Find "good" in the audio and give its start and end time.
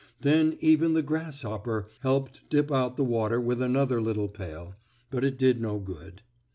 5.77-6.23